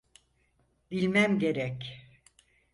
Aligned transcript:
Bilmem 0.91 1.39
gerek. 1.39 2.07